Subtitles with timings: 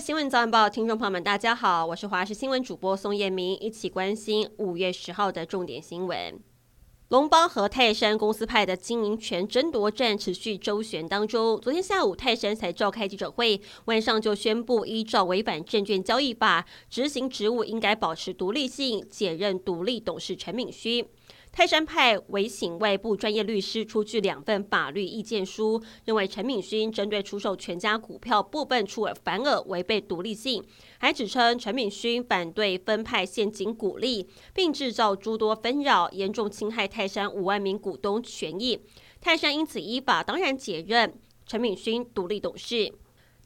[0.00, 6.38] 新闻早晚报听众朋友们，大家好，我是华视新闻主播宋燕明，一起关心五月十号的重点新闻。
[7.08, 21.04] 龙邦和泰山公司派的经营权争夺战持续周旋当中，昨天下午泰山才召开记者会，晚上就宣布依照违反证券交易法，执行职务应该保持独立性，解任独立董事陈敏勋。
[21.58, 30.62] 泰山派委请外部专业律师出具两份法律意见书，认为陈敏勋针对出售全家股票部分出尔反尔，违背独立性，
[30.98, 38.78] 还指称陈敏勋反对分派现金股利，并制造诸多纷扰，严重侵害泰山五万名股东权益。
[39.20, 41.12] 泰山因此依法当然解任
[41.44, 42.92] 陈敏勋独立董事。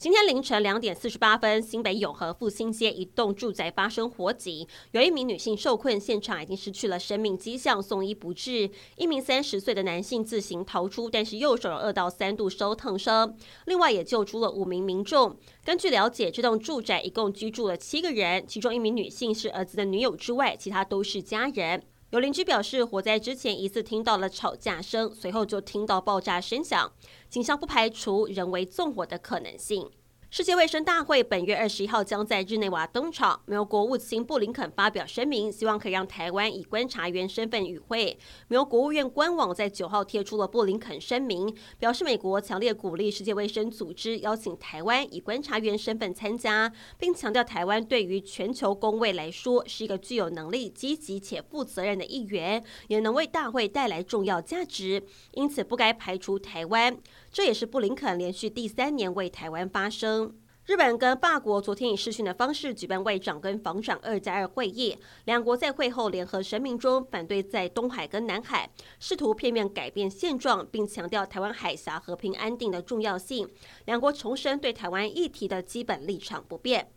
[0.00, 8.70] 今天凌晨两点四十八分，新北永和复兴街一栋住宅发生火警，有一名女性受困，现场已经失去了生命迹象，送医不治。
[8.96, 13.36] 一名三十岁的男性自行逃出，但是右手有二到三度烧烫伤。
[13.66, 15.36] 另外也救出了五名民众。
[15.66, 21.82] 根据了解，这栋住宅一共居住了七个人，其中一名女性是儿子的女友之外，其他都是家人。
[22.08, 26.90] 有邻居表示，火灾之前疑似听到了吵架声，随后就听到爆炸声响。
[27.28, 29.88] 警方不排除人为纵火的可能性。
[30.32, 33.42] 世界卫生大会本月二十一号将在日内瓦登场。
[33.46, 38.16] 美国国务卿布林肯发表声明，希望可以让台湾以观察员身份与会。
[38.46, 56.96] 美国国务院官网在九号贴出了布林肯声明，表示美国强烈鼓励世界卫生组织邀请台湾以观察员身份参加，并强调台湾对于全球公卫来说是一个具有能力、积极且负责任的一员，也能为大会带来重要价值，因此不该排除台湾。
[57.32, 60.19] 这也是布林肯连续第三年为台湾发声。
[60.66, 73.48] 日本跟法国昨天以视讯的方式举办外长跟防长二加二会议，两国在会后联合声明中反对在东海跟南海试图片面改变现状，并强调台湾海峡和平安定的重要性。
[73.86, 76.92] 两国重申对台湾议题的基本立场不变。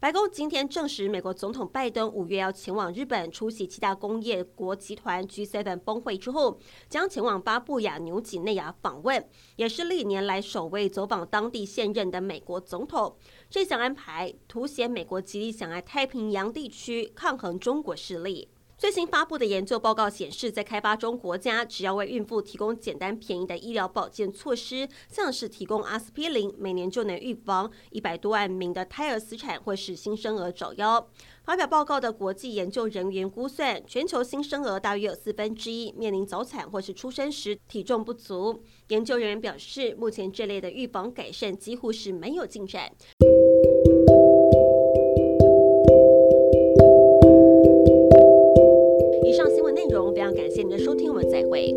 [0.00, 6.58] 白宫今天证实，美国总统拜登五月要前往日本出席七大工业国集团 G7 峰会之后，
[6.90, 13.16] 将前往巴布亚纽几内亚访问，也是历年来首位走访当地现任的美国总统。
[13.48, 18.48] 这项安排凸显美国极力想在太平洋地区抗衡中国势力。
[18.76, 31.06] 最新发布的研究报告显示，在开发中国家，只要为孕妇提供简单便宜的医疗保健措施，像是提供阿司匹林，每年就能预防一百多万名的胎儿死产或是新生儿早夭。
[31.44, 38.62] 发表报告的国际研究人员估算，全球新生儿大约有四分之一面临早产或是出生时体重不足。
[38.88, 42.90] 研究人员表示，目前这类的预防改善几乎是没有进展。
[50.64, 51.74] 谢您的收听，我们再会。